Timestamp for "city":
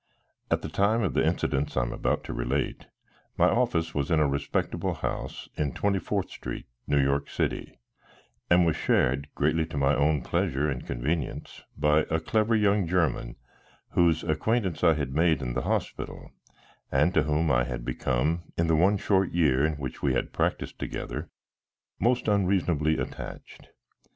7.29-7.77